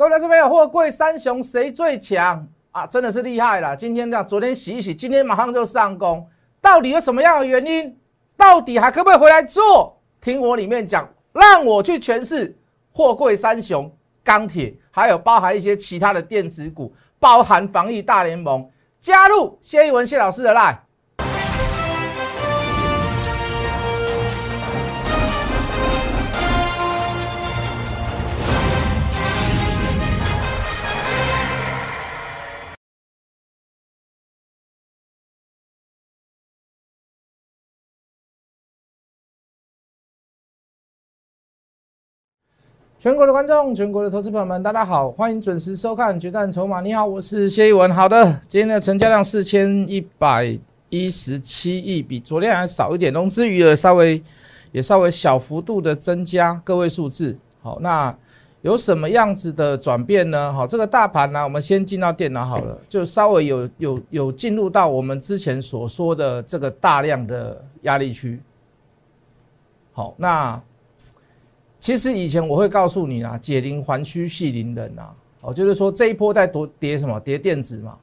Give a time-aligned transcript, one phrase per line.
[0.00, 2.86] 各位来这边有货柜三雄谁最强啊？
[2.86, 3.76] 真的是厉害了！
[3.76, 6.26] 今天这样，昨天洗一洗，今天马上就上攻，
[6.58, 7.94] 到底有什么样的原因？
[8.34, 10.00] 到底还可不可以回来做？
[10.18, 12.56] 听我里面讲，让我去诠释
[12.94, 13.94] 货柜三雄、
[14.24, 18.66] 钢铁，还有包含一些其他的电子股，包含防疫大联盟，
[18.98, 20.78] 加入谢一文谢老师的 line。
[43.00, 46.80] 全国的观众，全国的投资朋友们，大家好，欢迎准时收看《决战筹码》。
[46.82, 47.90] 你好，我是谢一文。
[47.90, 50.54] 好的，今天的成交量四千一百
[50.90, 54.22] 一十七亿，比昨天还少一点，融资余额稍微
[54.70, 57.34] 也稍微小幅度的增加个位数字。
[57.62, 58.14] 好，那
[58.60, 60.52] 有什么样子的转变呢？
[60.52, 68.38] 好，这个大盘呢，我们先进到电脑好了，就稍微有有有进入到我们之前所说的这个大量的压力区。
[69.90, 70.60] 好，那。
[71.80, 77.18] 其实以前我会告诉你啊，解铃还须系铃人啊，哦，就是说这一波在多跌什么？
[77.18, 77.96] 跌电子嘛。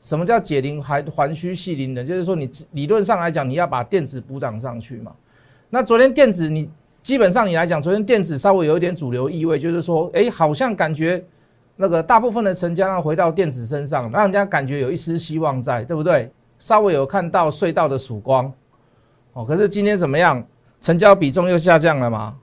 [0.00, 2.04] 什么叫解铃还还须系铃人？
[2.04, 5.12] 就是说你理论上来讲，你要把电子补涨上去嘛。
[5.70, 6.68] 那昨天电子你
[7.02, 11.24] 基本上你来讲，昨天电子稍微有一点主流意味，就是说，哎，好像感觉
[11.76, 16.30] 那个大部分的成交量回到电子身上，让人家感觉有一丝希望在，对不对？
[16.58, 18.52] 稍微有看到隧道的曙光。
[19.34, 20.44] 哦，可是今天怎么样？
[20.80, 22.36] 成交比重又下降了嘛？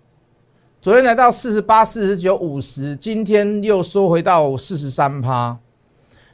[0.82, 5.56] 昨天来到四十八、四十九、五十，今天又缩回到四十三趴。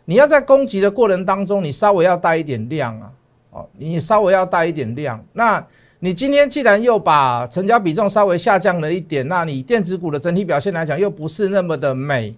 [0.06, 3.12] 你要在攻击的过程当中，你稍微要带一点量啊，
[3.52, 5.22] 哦，你稍微要带一点量。
[5.34, 5.62] 那
[6.00, 12.34] 你今天既然又把成交比重稍微下降了一点，那你电子股的整体表现来讲又不是那么的美，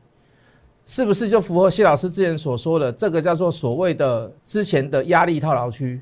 [0.87, 6.01] 是不是就符合谢老师之前所说的这个叫做所谓的之前的压力套牢区？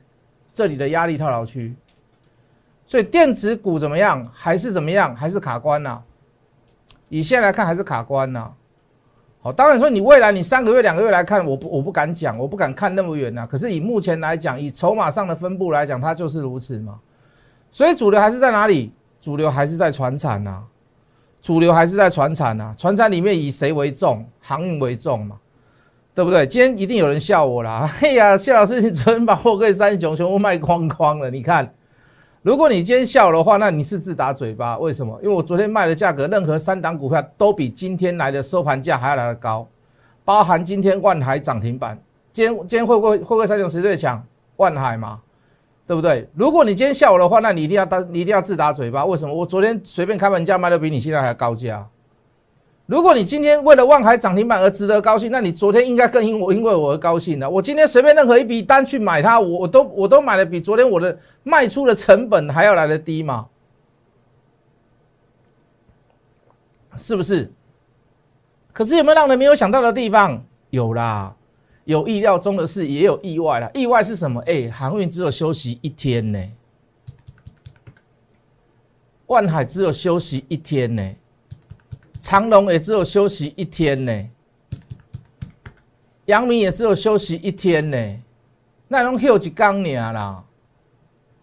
[0.53, 1.75] 这里的压力套牢区。
[2.87, 4.25] 所以电子股怎么样？
[4.33, 5.13] 还是怎么样？
[5.15, 5.99] 还是卡关呐？
[7.09, 8.49] 以现在来看，还是卡关呐。
[9.41, 13.45] 好，当然说你未来你三个月、两个月来看，我不我不敢讲，我不敢看那么远呐。
[13.45, 16.97] 可是以目前来讲，以筹码上的分布来讲，它就是如此嘛。
[17.71, 18.91] 所以主流还是在哪里？
[19.19, 20.63] 主流还是在船产呐。
[21.41, 22.73] 主流还是在船产呐。
[22.77, 24.25] 船产里面以谁为重？
[24.41, 25.37] 航运为重嘛，
[26.15, 26.47] 对不对？
[26.47, 27.89] 今天一定有人笑我啦。
[28.01, 31.69] 哎呀，谢老师，你昨天把货柜三雄全部卖光光了，你看。
[32.47, 34.77] 如果你今天下午的话，那你是自打嘴巴。
[34.77, 35.19] 为什么？
[35.21, 39.67] 因为我昨天卖的价格，任何三档股票都比今天来的收盘价还要来的高，
[40.23, 41.99] 包含今天万海涨停板。
[42.31, 44.23] 今天今天会不会会不会三雄谁最强？
[44.55, 45.19] 万海嘛，
[45.85, 46.25] 对不对？
[46.35, 49.03] 如果你今天下午的话，那你一定要打，你一定要自打嘴巴。
[49.03, 49.35] 为什么？
[49.35, 51.85] 我昨天随便开盘价卖的比你现在还高价。
[52.87, 57.47] 如果你今天为了望海涨停板而值得高兴，那你昨天应该更因我因为我而高兴的。
[57.49, 63.47] 我今天随便任何一笔单去买它，我我都我都买的比昨天我的卖出的成本还要来的低嘛？
[66.95, 67.51] 是不是？
[68.71, 70.41] 可是有没有让人没有想到的地方？
[70.69, 71.35] 有啦，
[71.83, 73.69] 有意料中的事，也有意外啦。
[73.73, 74.41] 意外是什么？
[74.45, 76.41] 哎，航运只有休息一天呢，
[79.25, 81.03] 万海只有休息一天呢。
[82.19, 84.29] 长隆也只有休息一天呢，
[86.25, 88.19] 阳明也只有休息一天呢，
[88.87, 90.43] 那拢休几刚年啦？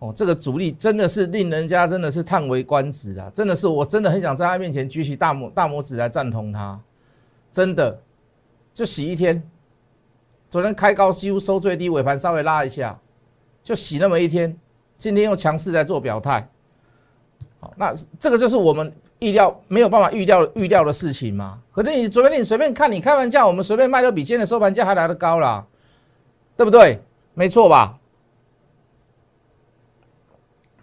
[0.01, 3.31] 哦，这个主力真的是令人家真的是叹为观止啊！
[3.33, 6.79] 真的是，我真的很想在他面前举起大拇大拇指来赞同他，
[7.51, 7.99] 真的
[8.75, 9.43] 就洗一天。
[10.51, 12.99] 昨天开高几乎收最低，尾盘稍微拉一下，
[13.63, 14.55] 就洗那么一天。
[14.99, 16.47] 今天又强势在做表态，
[17.61, 18.93] 好，那这个就是我们。
[19.25, 21.59] 预料没有办法预料预料的事情吗？
[21.73, 25.65] 可是你昨天你随便看，你开玩笑，我们随便卖都比今天的收盘价还来得高啦，
[26.57, 27.01] 对不对？
[27.33, 27.99] 没错吧？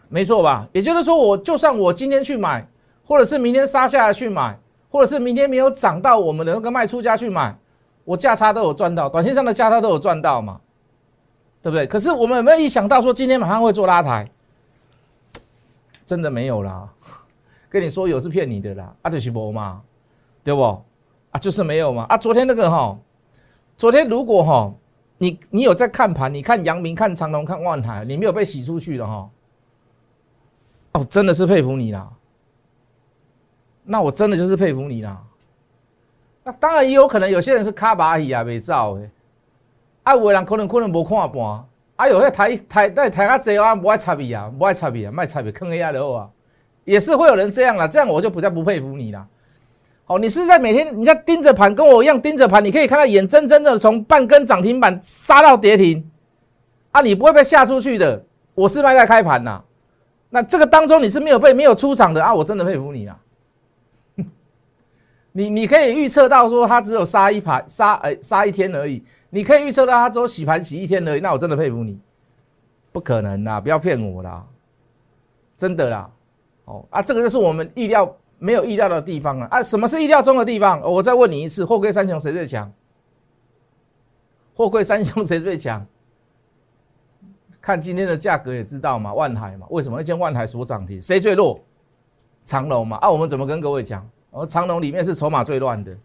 [0.09, 0.67] 没错吧？
[0.73, 2.67] 也就是说，我就算我今天去买，
[3.05, 4.57] 或者是明天杀下来去买，
[4.89, 7.55] 或者是明天没有涨到我们的那个卖出价去买，
[8.03, 10.59] 我价差都有赚到，短线上的价差都有赚到嘛，
[11.61, 11.87] 对不对？
[11.87, 14.29] 可是我们有没有一想到说今天马上会做拉抬？
[16.05, 16.89] 真的没有啦。
[17.71, 19.81] 跟你说有是骗你的啦，啊就是无嘛，
[20.43, 20.61] 对不？
[21.31, 22.99] 啊就是没有嘛，啊昨天那个哈，
[23.77, 24.73] 昨天如果哈，
[25.17, 29.29] 你你有在看盘，你看阳明、看长隆、看万海，你没有被洗出去的哈，
[30.91, 32.11] 哦真的是佩服你啦，
[33.85, 35.23] 那我真的就是佩服你啦，
[36.43, 39.09] 那当然也有可能有些人是卡巴伊啊，没造的，
[40.03, 41.65] 啊有的人可能可能无看盘，
[41.95, 46.29] 啊有些台台在台下坐啊，不爱插伊啊，不爱插伊啊，卖插伊，坑一下就好啊。
[46.83, 49.27] 也是会有人这样了，这样我就不再不佩服你了。
[50.07, 56.09] 哦，你是在每天你在盯着盘，跟我一样盯着盘，你可以看到眼睁睁的从半根涨停板杀到跌停，
[56.91, 58.21] 啊，你不会被吓出去的。
[58.53, 59.61] 我是卖在开盘呐，
[60.29, 63.17] 那这个当中你是没有被没有出场的啊，我真的佩服你啊。
[65.31, 71.97] 你你可以预测到说它只有杀一盘杀哎杀一天而已，你可以预测到它只有洗盘洗一天而已，那我真的佩服你。
[72.91, 74.43] 不可能啦，不要骗我啦，
[75.55, 76.09] 真的啦。
[76.65, 79.47] 哦啊，这个就是我们意料没有意料的地方啊！
[79.51, 80.81] 啊，什么是意料中的地方？
[80.81, 82.71] 我再问你一次，货柜三雄谁最强？
[84.55, 85.85] 货柜三雄谁最强？
[87.59, 91.01] 看今天的价格也知道嘛，万海嘛，为什么一间万海所涨停？
[91.01, 91.59] 谁最弱？
[92.43, 92.97] 长隆嘛。
[92.97, 94.07] 啊，我们怎么跟各位讲？
[94.31, 95.95] 哦，长隆里面是筹码最乱的。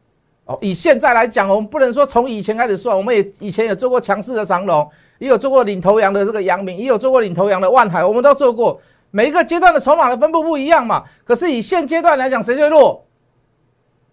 [0.44, 4.88] 哦，以现在来讲，我们不能说从以前开始算，我们也以前也做过强势的长隆，
[5.18, 8.80] 也有做过领头羊的这个阳明，也有做过领头羊的万海，我们都做过。
[9.16, 13.02] 每一个阶段的筹码的分布不一样嘛，可是以现阶段来讲，谁最弱？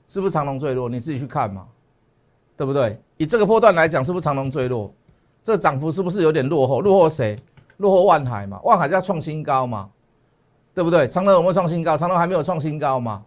[0.07, 0.87] 是不是长隆最弱？
[0.87, 1.65] 你自己去看嘛，
[2.55, 2.97] 对不对？
[3.17, 4.93] 以这个波段来讲，是不是长隆最弱？
[5.43, 6.79] 这涨幅是不是有点落后？
[6.79, 7.35] 落后谁？
[7.77, 9.89] 落后万海嘛，万海在创新高嘛，
[10.73, 11.05] 对不对？
[11.05, 11.97] 长隆有没有创新高？
[11.97, 13.23] 长隆还没有创新高嘛？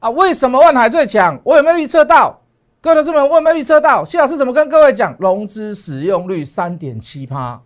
[0.00, 1.40] 啊，为什么万海最强？
[1.42, 2.38] 我有没有预测到？
[2.82, 4.04] 各位同志们，我有没有预测到？
[4.04, 5.16] 谢老师怎么跟各位讲？
[5.18, 7.58] 融资使用率三点七趴，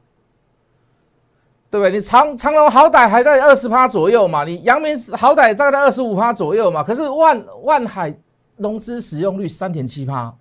[1.72, 1.90] 对不对？
[1.90, 8.14] 你长长隆好歹还在二十趴左右嘛，你阳明好歹大概在二十五趴左右嘛，可是万万海
[8.58, 10.34] 融资使用率三点七趴，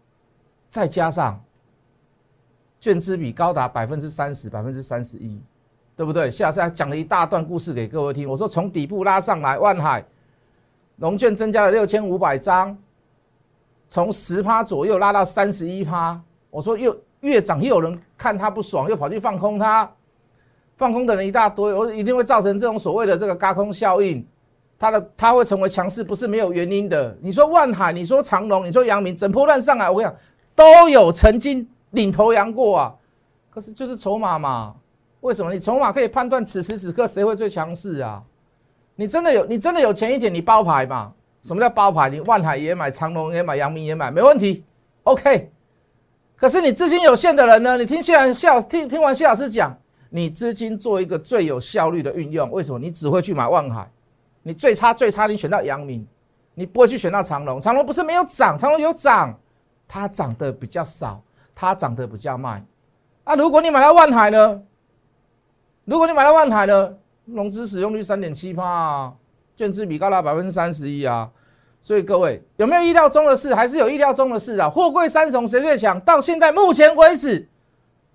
[0.69, 1.41] 再加上
[2.81, 5.41] 券资比高达百分之三十、百分之三十一，
[5.95, 6.29] 对不对？
[6.29, 10.03] 谢老师还讲了一大段故事给各位听，我说从底部拉上来，万海。
[10.97, 12.77] 龙券增加了六千五百张，
[13.87, 16.21] 从十趴左右拉到三十一趴。
[16.49, 19.89] 我说又越涨，又有人看他不爽，又跑去放空它，
[20.81, 24.25] 放空的人一大堆，我一定会造成这种所谓的这个嘎空效应。
[24.79, 27.15] 它的它会成为强势，不是没有原因的。
[27.21, 30.17] 你说万海，你说长隆，你说阳明，整波乱上来，我跟你讲，
[30.55, 32.95] 都有曾经领头羊过啊。
[33.51, 34.73] 可是就是筹码嘛，
[35.19, 35.53] 为什么？
[35.53, 38.23] 你筹码可以判断此时此刻谁会最强势啊？
[38.95, 41.13] 你真的有，你真的有钱一点，你包牌嘛？
[41.43, 42.09] 什么叫包牌？
[42.09, 44.63] 你万海也买，长隆也买，阳明也买，没问题
[45.03, 45.51] ，OK。
[46.35, 47.77] 可是你资金有限的人呢？
[47.77, 49.77] 你听谢完谢听听完谢老师讲，
[50.13, 52.77] 你资金做一个最有效率的运用，为什么？
[52.77, 53.89] 你只会去买万海，
[54.43, 56.05] 你最差最差，你选到阳明，
[56.53, 57.61] 你不会去选到长隆。
[57.61, 59.33] 长隆不是没有涨，长隆有涨，
[59.87, 61.23] 它涨得比较少，
[61.55, 62.65] 它涨得比较慢。
[63.23, 64.61] 啊，如果你买到万海呢？
[65.85, 66.93] 如果你买到万海呢？
[67.25, 69.13] 融资使用率三点七帕，
[69.55, 71.29] 券资比高达百分之三十一啊！
[71.81, 73.55] 所以各位有没有意料中的事？
[73.55, 74.69] 还是有意料中的事啊？
[74.69, 75.99] 货柜三雄谁最强？
[76.01, 77.47] 到现在目前为止，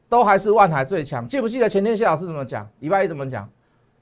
[0.08, 1.26] 都还是万海最强。
[1.26, 2.68] 记不记得前天谢老师怎么讲？
[2.80, 3.48] 礼拜一怎么讲？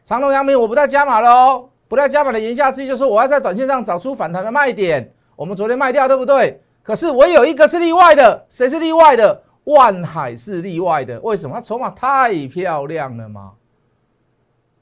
[0.04, 5.10] 长隆、阳明我不再加码了哦，不再加码的言下之意就是我要在短线上找出反弹的卖点。
[5.36, 6.60] 我们昨天卖掉，对不对？
[6.82, 9.42] 可是我有一个是例外的，谁是例外的？
[9.64, 11.54] 万海是例外的，为什么？
[11.54, 13.52] 它筹码太漂亮了嘛！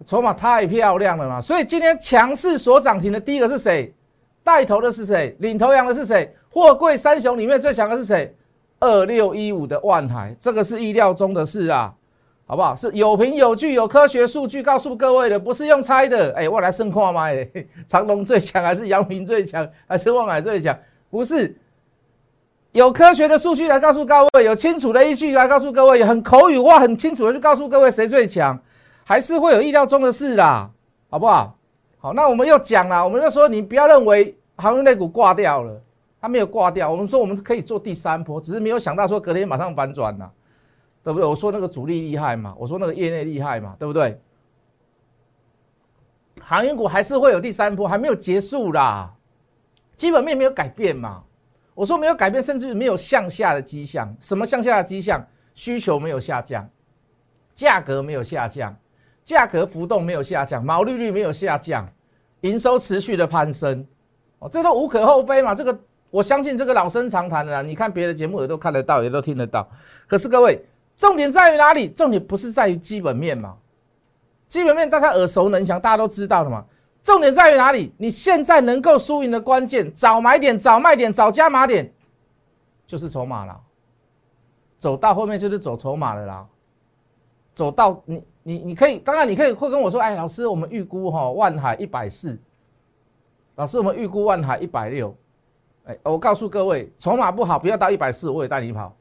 [0.05, 3.95] 筹码太漂亮了嘛，所以今天强势所涨停的第一个是谁？
[4.43, 5.37] 带头的是谁？
[5.39, 6.35] 领头羊的是谁？
[6.51, 8.35] 货柜三雄里面最强的是谁？
[8.83, 11.95] 二六一五的万海，这个是意料中的事啊，
[12.47, 12.75] 好不好？
[12.75, 16.33] 是有凭有据、有科学数据告诉各位的，不是用猜的。
[16.35, 17.31] 哎，我来深化吗？
[17.31, 17.49] 哎，
[17.87, 20.77] 长隆最强还是阳明最强，还是万海最强？
[21.11, 21.57] 不是，
[22.73, 28.59] 有科学的数据来告诉各位，有清楚的依据来告诉各位，很口语化、很清楚的去告诉各位谁最强。
[29.05, 30.71] 还是会有意料中的事啦，
[31.09, 31.57] 好不好？
[31.99, 35.81] 好，那我们又讲了，我们就说你不要认为航运类股挂掉了，
[36.23, 36.89] 它没有挂掉。
[36.89, 40.33] 我们说我们可以做第三波，只是没有想到说隔天马上反转了，
[41.03, 41.29] 对不对？
[41.29, 44.21] 我说那个主力厉害嘛，我说那个业内厉害嘛，对不对？
[46.41, 49.13] 航运股还是会有第三波，还没有结束啦，
[49.97, 51.25] 基本面没有改变嘛。
[51.75, 54.15] 我说没有改变，甚至没有向下的迹象。
[54.21, 55.27] 什么向下的迹象？
[55.55, 56.69] 需求没有下降，
[57.53, 58.75] 价格没有下降。
[59.25, 61.89] 价格浮动没有下降，毛利率没有下降，
[62.41, 63.87] 营收持续的攀升，
[64.39, 65.55] 哦，这都无可厚非嘛。
[65.55, 65.79] 这个
[66.13, 69.69] 我相信这个老生常谈的啦，你看别的节目也都看得到，也都听得到。
[70.07, 70.65] 可是各位，
[70.95, 71.89] 重点在于哪里？
[71.89, 73.57] 重点不是在于基本面嘛？
[74.47, 76.65] 基本面大家耳熟能详，大家都知道的嘛。
[77.03, 77.93] 重点在于哪里？
[77.99, 81.93] 你现在能够输赢的关键，早买点、早卖点、早加码点，
[82.87, 83.61] 就是筹码了。
[84.77, 86.47] 走到后面就是走筹码的啦。
[87.53, 88.25] 走到你。
[88.45, 92.37] 你你可以，当然你可以会跟我说，哎，老师，我们预估哈万海一百四，
[93.55, 95.17] 老师，我们预估万海一百六，
[95.85, 98.95] 哎，我告诉各位，筹码不好，不要到一百四，我也带你跑，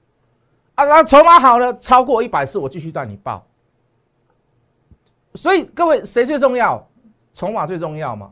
[0.76, 3.46] 啊，那筹码好了，超过一百四，我继续带你报。
[5.36, 6.86] 所以各位，谁最重要？
[7.32, 8.32] 筹码最重要嘛？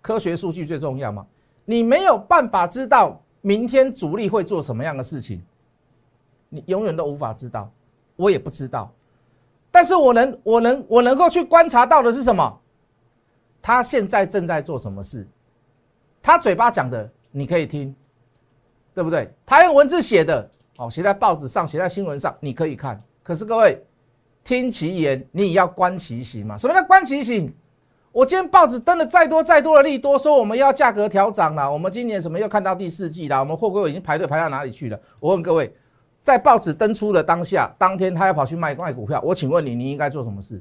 [0.00, 1.26] 科学数据最重要嘛？
[1.64, 5.42] 你没有办法知道明天主力会做什么样的事情，
[6.48, 7.70] 你永远都无法知道，
[8.16, 8.90] 我也不知道。
[9.70, 12.60] 但是我能，我能，我能够去观察到的是什么？
[13.60, 15.28] 他现在正在做什么事？
[16.22, 17.94] 他嘴巴讲的你可以听，
[18.94, 19.32] 对不对？
[19.44, 23.02] 他用文字写的，哦，写在报纸上，写在新闻上，你可以看。
[23.22, 23.82] 可是各位，
[24.42, 26.56] 听其言，你也要观其行嘛。
[26.56, 27.52] 什么叫观其行？
[28.12, 35.00] 我今天报纸登了再多再多的利多，说我们要价格调涨了，我们今年什么又看到第四季了，我们货柜已经排队排到哪里去了？
[35.20, 35.74] 我问各位。
[36.20, 40.60] 在报纸登出的当下，当天他要跑去卖卖股票，我请问你，你应该做什么事？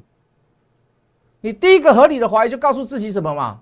[1.42, 3.60] 你第一个合理的怀疑就告诉自己什么嘛？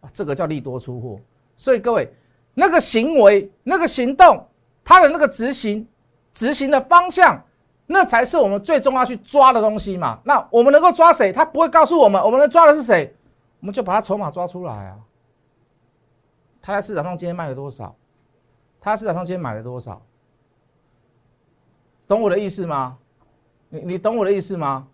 [0.00, 1.18] 啊，这个叫利多出货。
[1.56, 2.12] 所以各位，
[2.54, 4.46] 那个行为、那个行动，
[4.84, 5.86] 他的那个执行、
[6.32, 7.42] 执行的方向，
[7.86, 10.18] 那才是我们最终要去抓的东西嘛。
[10.24, 11.32] 那我们能够抓谁？
[11.32, 13.14] 他不会告诉我们，我们能抓的是谁？
[13.60, 14.98] 我们就把他筹码抓出来啊。
[16.60, 17.94] 他在市场上今天卖了多少？
[18.80, 20.00] 他在市场上今天买了多少？
[22.06, 22.98] 懂我的意思吗？
[23.68, 24.86] 你你懂我的意思吗？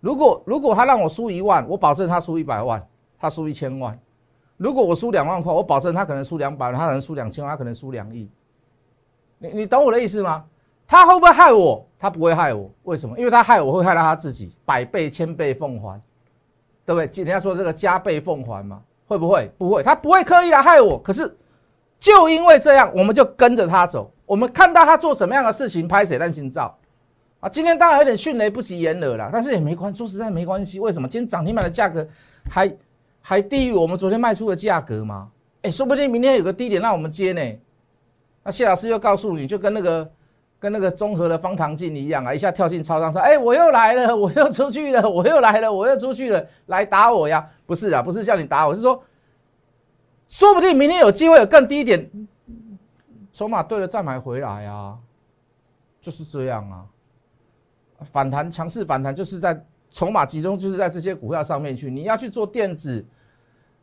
[0.00, 2.84] 如果如果他让我输一万，我保证他输一百万，
[3.18, 3.98] 他输一千万。
[4.60, 8.30] 如果我输两万块，我保证他可能输两百万，他可能输两千万，他可能输两亿。
[9.38, 10.44] 你你懂我的意思吗？
[10.86, 11.88] 他会不会害我？
[11.98, 13.18] 他不会害我，为什么？
[13.18, 15.98] 因为他害我会害到他自己，百倍千倍奉还，
[16.84, 17.24] 对不对？
[17.24, 19.50] 人家说这个加倍奉还嘛，会不会？
[19.56, 21.00] 不会，他不会刻意来害我。
[21.00, 21.34] 可是
[21.98, 24.12] 就因为这样，我们就跟着他走。
[24.26, 26.76] 我们看到他做什么样的事情，拍谁烂心照
[27.40, 27.48] 啊！
[27.48, 30.78] 今天当然有点迅雷不及掩耳了，但是也没关，说实在没关系。
[30.78, 31.08] 为什么？
[31.08, 32.06] 今天涨停板的价格
[32.50, 32.70] 还
[33.20, 35.30] 还低于我们昨天卖出的价格吗？
[35.62, 37.58] 哎，说不定明天有个低点让我们接呢。
[38.42, 40.10] 那谢老师又告诉你，就跟那个
[40.58, 49.02] 跟那个综合的方糖镜一样啊，一下跳进超商说：“哎，我又来了， 我又出去了， 我又来了，我又出去了，来打我呀！”不是啊，不是叫你打我，是说，
[50.28, 52.10] 说不定明天有机会有更低点。
[53.30, 54.96] 筹码对了再买回来啊，
[56.00, 56.84] 就是这样啊。
[58.10, 61.90] 反弹强势反弹就是在筹码集中，就是在这些股票上面去。
[61.90, 63.04] 你要去做电子，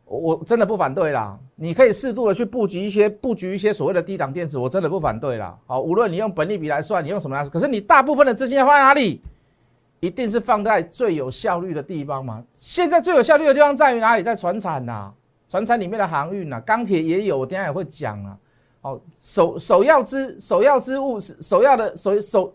[0.05, 1.37] 我真的不反对啦。
[1.55, 5.57] 你可以适度的去布局一些布局一些所谓的低档电子，我真的不反对啦。
[5.65, 9.21] 好，无论你用本利比来算，你用什么来算，可是你大部分的资金要放在哪里？
[9.99, 12.43] 一定是放在最有效率的地方嘛。
[12.53, 14.21] 现在最有效率的地方在于哪里？
[14.21, 15.11] 在船产呐，
[15.47, 18.37] 船产里面的航运呐，钢铁也有，我等下也会讲啊。
[18.79, 22.53] 好，首首要之首要之物是首要的首首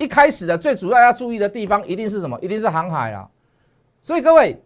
[0.00, 2.38] 一开始的最主要要注意的地方一定是什么？
[2.40, 3.28] 一定是航海啊！
[4.00, 4.58] 所以各位，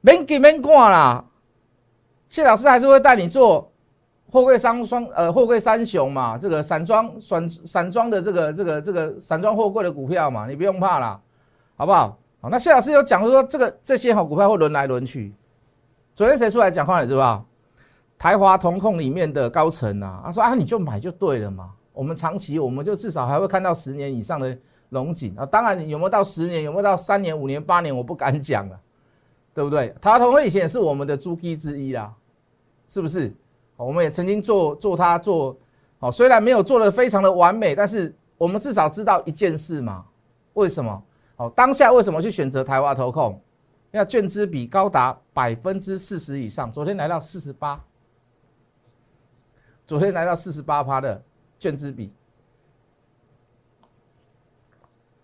[0.00, 1.24] 免给免挂啦。
[2.28, 3.70] 谢老师还是会带你做
[4.32, 11.20] 货柜三双呃货柜三雄嘛，这个散装散散装的这个这个这个散装货柜的股票嘛，你不用怕啦，
[11.76, 12.18] 好不好？
[12.40, 15.32] 好，那谢老师有讲说这个这些好股票会轮来轮去。
[16.16, 17.46] 昨天谁出来讲话你知道？
[18.18, 21.70] 台华同控里面的高层啊，他说啊，你就买就对了嘛。
[21.94, 24.54] 我们长期，我们就至少还会看到十年以上的
[24.90, 25.46] 龙井啊。
[25.46, 28.78] 当然，有没有到十年，有没有到三年、五年、八年，我不敢讲了，
[29.54, 29.94] 对不对？
[30.00, 32.12] 台华同控以前也是我们的猪鸡之一啦，
[32.86, 33.32] 是不是？
[33.76, 35.56] 我们也曾经做做它做，
[36.00, 40.04] 哦，虽然没有做的非常的完美，但是我们至少知道一件事嘛。
[40.52, 41.02] 为什么？
[41.36, 43.40] 哦，当下为什么去选择台华投控？
[43.90, 47.80] 要券资比高达百分之四十以上，昨天来到四十八。
[49.86, 51.22] 昨天来到四十八趴的
[51.64, 52.12] 券资比，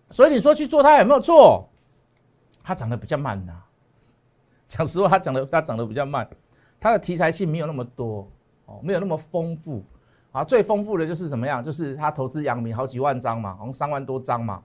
[0.09, 1.69] 所以你说去做它有没有错？
[2.63, 3.53] 它涨得比较慢呐。
[4.65, 6.27] 讲实话，它涨得它涨得比较慢，
[6.79, 8.27] 它的题材性没有那么多
[8.65, 9.83] 哦，没有那么丰富
[10.31, 10.43] 啊。
[10.43, 11.63] 最丰富的就是怎么样？
[11.63, 14.63] 就是他投资阳明好几万张嘛，好像三万多张嘛，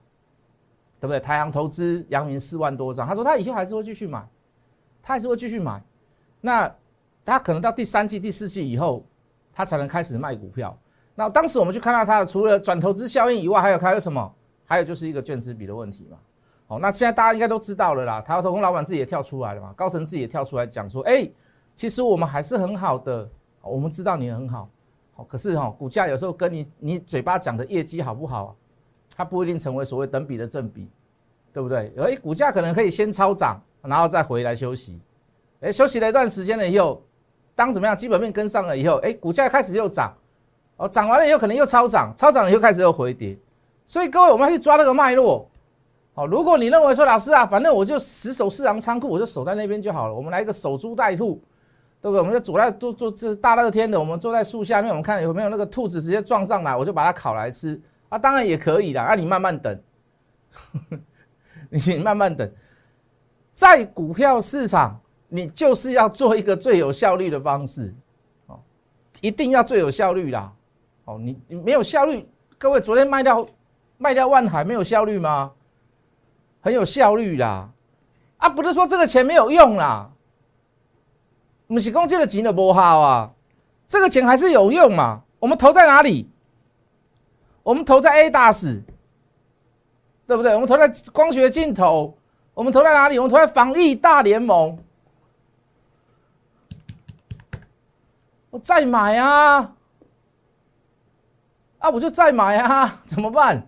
[0.99, 1.19] 对不对？
[1.19, 4.27] 台阳投资阳明四万多张，他说他以后还是会继续买，
[5.03, 5.79] 他还是会继续买。
[6.41, 6.75] 那
[7.23, 9.05] 他可能到第三季、第四季以后。
[9.59, 10.77] 他才能开始卖股票。
[11.19, 14.31] 那当时我们去看到它的，除了转投资效应以外，还有还有什么？
[14.65, 16.17] 还有就是一个券资比的问题嘛。
[16.67, 18.21] 好，那现在大家应该都知道了啦。
[18.21, 21.27] 台湾投控老板自己也跳出来了嘛，高层自己也跳出来讲说：“哎，
[21.73, 23.27] 其实我们还是很好的。
[23.63, 24.69] 我们知道你很好，
[25.15, 28.55] 好，可是哈，股价有时候跟你你嘴巴讲的业绩好不好，
[29.15, 30.87] 它不一定成为所谓等比的正比，
[31.51, 31.91] 对不对？
[31.97, 35.01] 哎，股价可能可以先超涨，然后再回来休息。
[35.61, 37.01] 哎，休息了一段时间了以后。”
[37.55, 37.97] 当怎么样？
[37.97, 40.13] 基本面跟上了以后，哎，股价开始又涨，
[40.77, 43.37] 哦，涨完了以后可能又超涨，超涨了又开始又回跌，
[43.85, 45.49] 所以各位我们要去抓那个脉络，
[46.13, 51.41] 好，如果你认为说老师啊，反正我就死守市场仓库，我就守在那边就好了，我们来一个守株待兔，
[52.01, 52.19] 对不对？
[52.19, 59.79] 我们就坐在坐坐这大热天的，我们坐在树下面，我们看有没有那个兔子直接撞上来，我就把它烤来吃啊，当然也可以的，啊，你慢慢等，
[61.69, 62.47] 你慢慢等，
[63.51, 64.99] 在股票市场。
[65.29, 67.93] 你就是要做一个最有效率的方式，
[68.45, 68.57] 哦，
[69.19, 70.49] 一定要最有效率啦。
[71.07, 73.45] 哦，你你没有效率，各位昨天卖掉
[73.97, 75.53] 卖掉万海没有效率吗？
[76.59, 77.69] 很有效率啦。
[78.35, 80.11] 啊，不是说这个钱没有用啦，
[81.67, 83.31] 我们是公积的钱的不好啊，
[83.87, 85.23] 这个钱还是有用嘛。
[85.39, 86.29] 我们投在哪里？
[87.63, 88.83] 我们投在 A 大使，
[90.27, 90.53] 对不对？
[90.55, 92.17] 我们投在光学镜头，
[92.53, 93.17] 我们投在哪里？
[93.17, 94.77] 我们投在防疫大联盟。
[98.49, 99.73] 我再买啊！
[101.79, 103.01] 啊，我就再买啊！
[103.05, 103.67] 怎么办？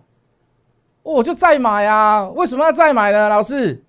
[1.02, 2.28] 我就再买啊！
[2.28, 3.28] 为什么要再买呢？
[3.28, 3.82] 老师，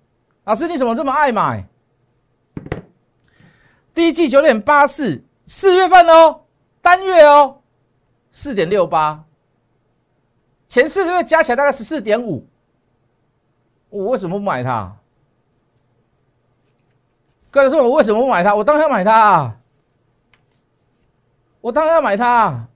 [0.44, 1.66] 老师你怎么这么爱买？
[3.92, 6.42] 第一季九点八四，四月份哦，
[6.80, 7.60] 单月哦，
[8.30, 9.24] 四点六八，
[10.66, 12.46] 前四个月加起来大概十四点五。
[13.90, 14.96] 我为什么不买它？
[17.50, 18.54] 哥，说我为什么不买它？
[18.54, 19.56] 我当然要买它啊！
[21.60, 22.26] 我当然要买它。
[22.26, 22.68] 啊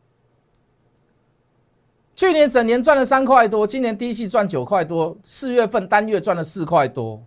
[2.16, 7.22] 去年整年赚了三块多，今年第一季赚九块多，四月份单月赚了四块多。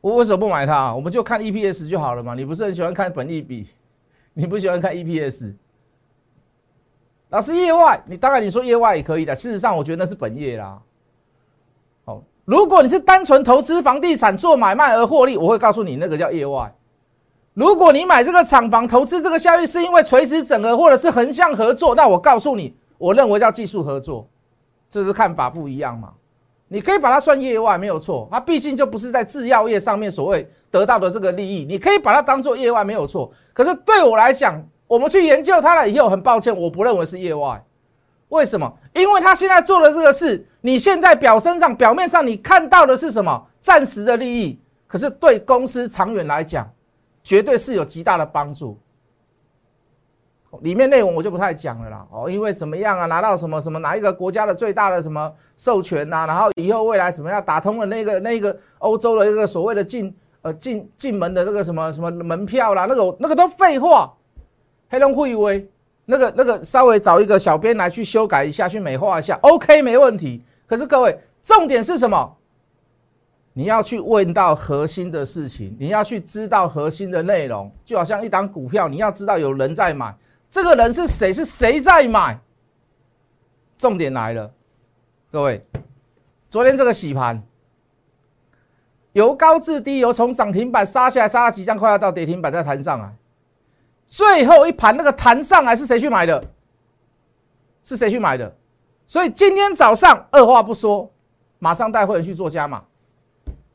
[0.00, 0.94] 我为什么不买它？
[0.94, 2.34] 我们就看 EPS 就好了嘛。
[2.34, 3.66] 你不是很喜欢看本利比，
[4.32, 5.52] 你不喜欢看 EPS。
[7.30, 9.34] 老师业外，你当然你说业外也可以的。
[9.34, 10.80] 事实上，我觉得那是本业啦。
[12.04, 16.72] 好，如果你是单纯投资房地产做买卖而获利，我会告诉你那个叫业外。
[17.54, 24.28] 如果你买这个厂房投资这个效益是因为垂直整合或者是横向合作，那我告诉你，我认为叫技术合作，
[24.90, 26.12] 这是看法不一样嘛。
[26.68, 33.32] 你可以把它算业外没有错，它毕竟就不是在制药业上面所谓得到的这个利益，你可以把它当做业外没有错。
[33.54, 37.64] 可是对我来讲，我们去研究它了以后，很抱歉，我不认为是业外。
[38.28, 38.70] 为什么？
[38.92, 43.46] 因为他现在做的这个事，你现在表身上表面上你看到的是什么？
[43.60, 46.70] 暂时的利益，可是对公司长远来讲。
[47.22, 48.78] 绝对是有极大的帮助。
[50.62, 53.06] 里面内容我就不太讲了啦，哦，因为怎么样啊？
[53.06, 56.26] 拿到什么什么哪一个国家的最大的什么授权呐？
[56.26, 62.86] 然后以后未来怎么样打通了那个那个欧洲的一个所谓的进呃进进门的这个什么什么门票啦？
[62.86, 64.12] 那个那个都废话。
[64.88, 65.68] 黑龙会威
[66.04, 70.42] 那个那个稍微找一个小编来去修改一下，去美化一下，OK 没问题。
[70.66, 72.36] 可是各位，重点是什么？
[73.52, 80.12] 你要去问到核心的事情，你要去知道核心的内容，就好像一档股票，你要知道有人在买，
[80.50, 81.32] 这个人是谁？
[81.32, 82.38] 是谁在买？
[83.78, 84.52] 重点来了，
[85.30, 85.64] 各位，
[86.50, 87.42] 昨天这个洗盘，
[89.12, 93.14] 由高至低，由从涨停板杀下来，杀到即将快要到跌停板再弹上来，
[94.06, 96.44] 最后一盘那个弹上来是谁去买的？
[97.84, 98.54] 是谁去买的？
[99.06, 101.10] 所以今天早上二话不说，
[101.58, 102.84] 马上带会员去做加码。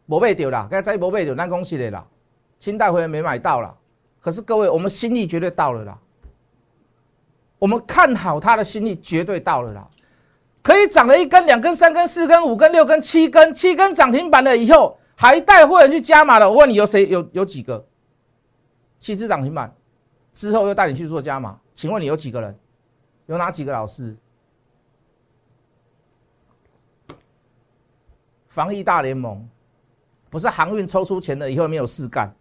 [0.06, 2.06] 没被丢了，刚才没被丢，那恭喜你啦！
[2.60, 3.76] 清代会员没买到了，
[4.22, 5.98] 可是各位，我们心意绝对到了啦。
[7.60, 9.88] 我们看好它的心意绝对到了啦。
[10.62, 17.08] 可以涨了一根、两根、三根、四根、五根、六根、七根，七根涨停板了以后，还带会员去加码的，我问你有谁？
[17.08, 17.86] 有有几个？
[18.98, 19.72] 七只涨停板
[20.34, 22.58] 之后又带你去做加码，请问你有几个人？
[23.28, 24.16] 有哪几个老师？
[28.50, 29.48] 防疫大联盟。
[30.28, 32.36] 不是航运抽出钱了，以后没有事干。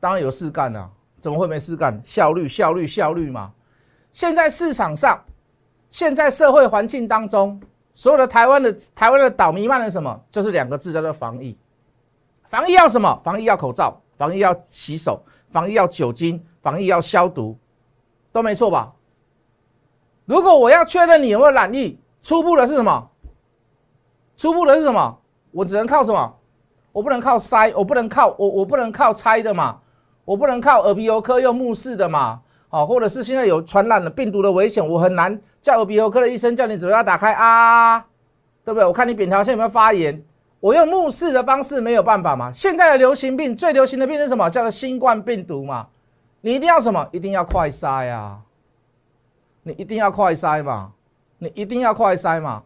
[0.00, 2.00] 当然有事干啊，怎么会没事干？
[2.02, 3.52] 效率、效率、效率嘛。
[4.12, 5.22] 现在市场上，
[5.90, 7.60] 现在社会环境当中，
[7.94, 10.20] 所有的台湾的台湾的岛弥漫了什么？
[10.30, 11.56] 就是两个字，叫做防疫。
[12.44, 13.20] 防疫要什么？
[13.22, 17.56] 防疫要口罩，防疫要洗手，防疫要酒精，防疫要消毒，
[18.32, 18.92] 都没错吧？
[20.24, 23.10] 如果我要确认你有没有染疫，初步的是什么？
[24.36, 25.18] 初步的是什么？
[25.50, 26.36] 我只能靠什么？
[26.92, 29.80] 我不能靠筛，我不能靠我，我不能靠猜的嘛，
[30.24, 37.98] 我不能靠耳鼻喉科用目视的嘛，好，或者是现在有传染的病毒的危险，我很难叫耳鼻喉科的医生叫你嘴巴打开啊，
[38.64, 38.84] 对不对？
[38.86, 40.22] 我看你扁桃腺有没有发炎，
[40.60, 42.52] 我用目视的方式没有办法嘛。
[42.52, 44.50] 现在的流行病最流行的病是什么？
[44.50, 45.86] 叫做新冠病毒嘛。
[46.42, 47.08] 你一定要什么？
[47.10, 48.38] 一定要快筛呀，
[49.62, 50.92] 你一定要快筛嘛，
[51.38, 52.62] 你一定要快筛嘛。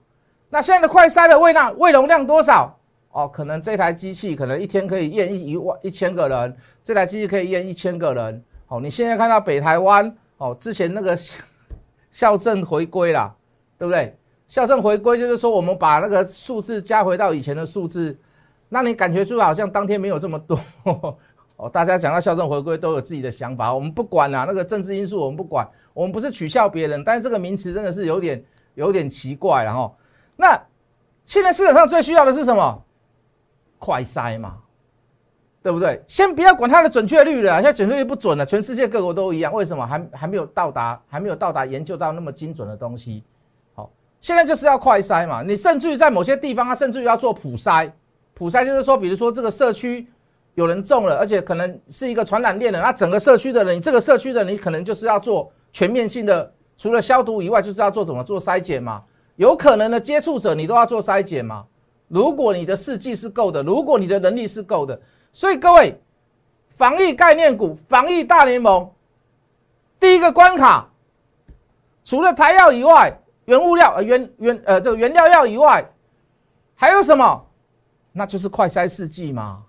[0.51, 2.77] 那现在的快筛的胃量胃容量多少？
[3.13, 8.43] 哦，可能这台机器可能一天可以验一一万一千个人，这台机器可以验一千个人。
[8.73, 11.15] 哦，你现在看到北台湾，哦，之前那个
[12.11, 13.35] 校正回归啦，
[13.77, 14.17] 对不对？
[14.49, 18.19] 校正回归就是说我们把那个数字加回到以前的数字，
[18.71, 20.59] 那你感觉出来好像当天没有这么多。
[21.57, 28.43] 哦，大家讲到校正回归都有自己的想法，我们不管啦，那个政治因素我们不管，我们不是取笑别人，但是这个名词真的是有点
[28.75, 29.93] 有点奇怪，了哈，
[30.35, 30.59] 那
[31.27, 32.83] 现在市场上最需要的是什么？
[33.79, 34.62] 快筛嘛，
[35.63, 36.03] 对不对？
[36.09, 39.53] 先不要管它的准确率了，现在准确率不准了，全世界各国都一样。
[39.53, 43.23] 为什么还还没有到达，还没有到达研究到那么精准的东西？
[43.73, 43.89] 好，
[44.21, 45.41] 现在就是要快筛嘛。
[45.41, 47.89] 你甚至于在某些地方，它甚至于要做普筛。
[48.35, 50.05] 普筛就是说，比如说这个社区
[50.55, 59.01] 有人中了，而且可能是一个传染链的，那整个社区的人，你这个社区的你可能就是要做全面性的，除了消毒以外，就是要做怎么做筛检嘛。
[59.37, 61.65] 有可能的接触者你都要做筛检嘛。
[62.09, 65.01] 如果你的试剂是够的，如果你的能力是够的。
[65.33, 65.99] 所以各位，
[66.77, 68.93] 防疫概念股、防疫大联盟，
[69.99, 70.89] 第一个关卡，
[72.05, 75.91] 除了台药以外，原物料呃原原呃这个原料药以外，
[76.75, 77.47] 还有什么？
[78.13, 79.65] 那就是快筛试剂嘛，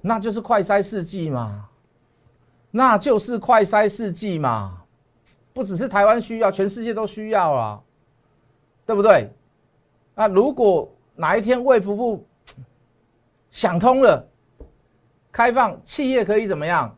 [0.00, 1.68] 那就是快筛试剂嘛，
[2.72, 4.82] 那就是快筛试剂嘛，
[5.52, 7.80] 不只是台湾需要，全世界都需要啊，
[8.84, 9.32] 对不对？
[10.16, 12.26] 那如果哪一天卫福部，
[13.56, 14.22] 想通了，
[15.32, 16.94] 开放企业可以怎么样？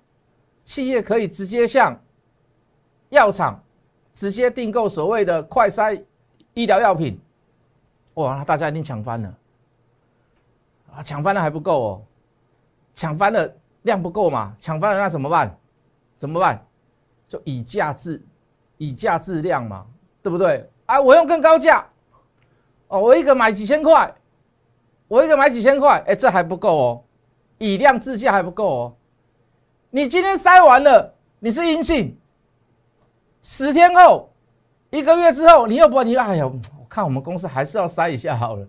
[0.65, 1.97] 企业可以直接向
[3.11, 3.63] 药厂
[4.13, 6.05] 直接订购所谓的快筛
[6.55, 7.17] 医疗药品，
[8.15, 9.33] 哇，那大家一定抢翻了
[10.93, 11.01] 啊！
[11.01, 12.03] 抢翻了还不够哦，
[12.93, 13.49] 抢翻了
[13.83, 14.53] 量不够嘛？
[14.59, 15.57] 抢翻了那怎么办？
[16.17, 16.61] 怎么办？
[17.29, 18.21] 就以价质
[18.79, 19.87] 以价质量嘛，
[20.25, 20.69] 对不对？
[20.87, 21.87] 啊，我用更高价
[22.89, 24.13] 哦，我一个买几千块。
[25.09, 27.05] 我一个买几千块，哎，这还不够哦，
[27.57, 28.95] 以量制价还不够哦。
[29.91, 32.15] 你今天筛完了，你是阴性，
[33.41, 34.31] 十天后、
[34.91, 38.69] 一个月之后，你又不你哎呀，我看我们公司还是要筛一下好了。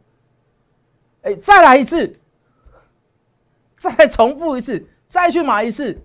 [1.23, 2.17] 哎，再来一次，
[3.77, 6.01] 再重复一次，再去买一次，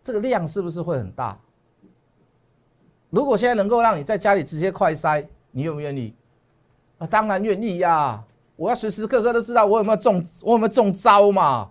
[0.00, 1.36] 这个量是不是会很大？
[3.10, 6.14] 如果现在能够让你在家里直接快筛，你愿不愿意？
[6.98, 8.22] 啊，当然愿意呀。
[8.58, 11.70] 我要时时刻刻都知道我有没有中，我有没有中招嘛，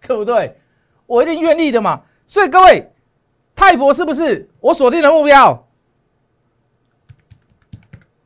[0.00, 0.58] 对不对？
[1.04, 2.00] 我一定愿意的嘛。
[2.26, 2.90] 所以各位，
[3.54, 5.68] 泰博是不是我锁定的目标？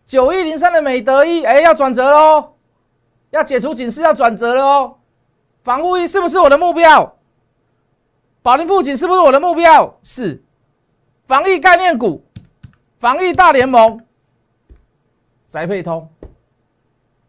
[0.05, 2.55] 九一零三的美德一，哎，要转折喽，
[3.31, 4.99] 要解除警示，要转折了哦。
[5.65, 7.17] 防护衣是不是我的目标？
[8.41, 9.99] 保林富锦是不是我的目标？
[10.05, 10.41] 是。
[11.27, 12.25] 防疫概念股，
[13.01, 14.01] 防疫大联盟，
[15.49, 16.09] 宅配通。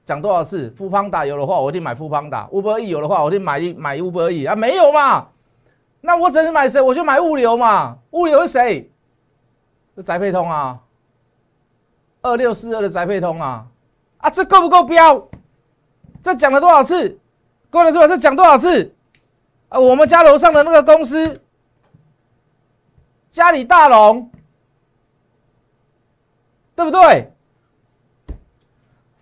[0.08, 0.70] 讲多少次？
[0.70, 4.56] 富邦达有的话，我一定买富邦达；乌博 E 有的话，我一定买买乌博 E 啊！
[4.56, 5.28] 没有嘛？
[6.00, 6.80] 那我只是买谁？
[6.80, 7.98] 我就买物流嘛。
[8.12, 8.90] 物流是谁？
[9.98, 10.80] 是宅配通啊，
[12.22, 13.68] 二六四二的宅配通啊！
[14.20, 15.28] 啊，这够不够标？
[16.22, 17.20] 这讲了多少次？
[17.70, 18.96] 各位说，这讲多少次？
[19.68, 21.42] 啊，我们家楼上的那个公司，
[23.30, 24.32] 嘉里大龙，
[26.76, 27.34] 对不对？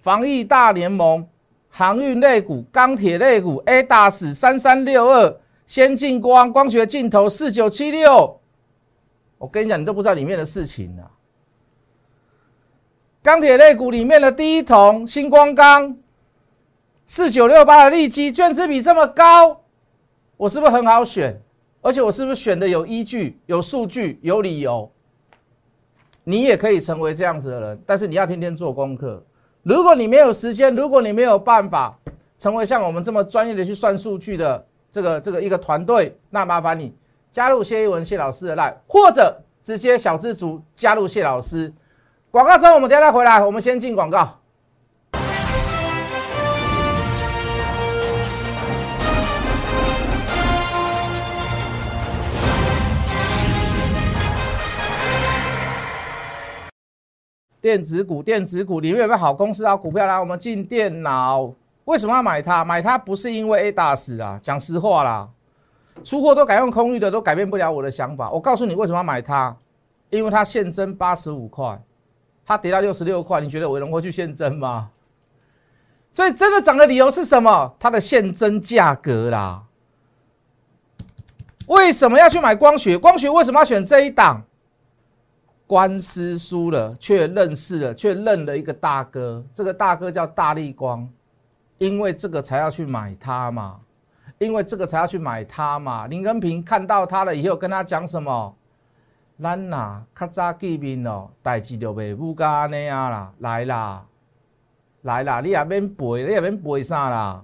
[0.05, 1.27] 防疫大联盟、
[1.67, 8.39] 航运类股、钢铁类股，ADAS 三三六二，先进光光学镜头四九七六。
[9.39, 11.09] 我跟你讲，你都不知道里面的事情啊。
[13.23, 15.97] 钢铁类股里面的第一桶星光钢
[17.07, 19.59] 四九六八的利基，卷资比这么高，
[20.37, 21.41] 我是不是很好选？
[21.81, 24.87] 而且我是不是选的有依据、有数据、有理由？
[26.23, 29.25] 你也可以成为这样子的人，但是你要天天做功课。
[29.65, 31.97] 如果你没有时间，如果你没有办法
[32.37, 36.93] 成为像我们这么专业的去算数据的这个这个一个团队，那麻烦你
[37.31, 41.73] 加入谢一文谢老师的 line，或者直接小资族加入谢老师。
[42.29, 44.39] 广告之后我们等下再回来，我们先进广告。
[57.65, 59.75] 电子股，电子股里面有没有好公司啊？
[59.75, 61.51] 股票来，我们进电脑，
[61.85, 62.63] 为什么要买它？
[62.63, 65.27] 买它不是因为 A 大死啊，讲实话啦，
[66.03, 68.29] 出货都改用空域的，都改变不了我的想法。
[68.29, 69.57] 我告诉你为什么要买它，
[70.11, 71.81] 因为它现增八十五块，
[72.45, 74.91] 它跌到六十六块，你觉得我能会去现增吗？
[76.11, 77.73] 所以真的涨的理由是什么？
[77.79, 79.63] 它的现增价格啦。
[81.65, 82.95] 为什么要去买光学？
[82.95, 84.43] 光学为什么要选这一档？
[85.67, 89.43] 官司输了，却认识了，却认了一个大哥。
[89.53, 91.09] 这个大哥叫大力光，
[91.79, 93.79] 因为这个才要去买它嘛，
[94.37, 96.05] 因为这个才要去买它嘛。
[96.07, 98.55] 林根平看到他了以后，跟他讲什么？
[99.41, 103.33] 咱呐，较早见面哦，代志就袂不干那样啦。
[103.39, 104.05] 来啦，
[105.01, 107.43] 来啦，你也免背，你也免背啥啦？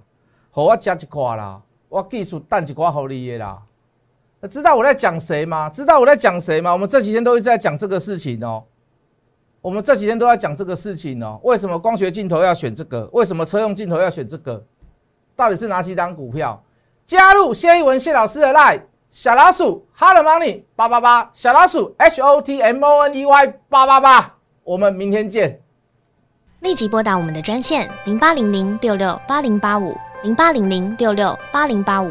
[0.52, 3.62] 互我食一块啦，我技术等一块互你的啦。
[4.48, 5.70] 知道我在讲谁吗？
[5.70, 6.72] 知道我在讲谁吗？
[6.72, 8.64] 我们这几天都一直在讲这个事情哦。
[9.60, 11.38] 我们这几天都在讲这个事情哦。
[11.44, 13.08] 为什么光学镜头要选这个？
[13.12, 14.64] 为什么车用镜头要选这个？
[15.36, 16.62] 到底是哪几档股票？
[17.04, 25.60] 加入谢一文谢老师的 line 小老鼠 Hot Money 八八八，小老鼠 H O T M O N E Y 八八八，我们明天见。
[26.60, 32.10] 立即拨打我们的专线零八零零六六八零八五零八零零六六八零八五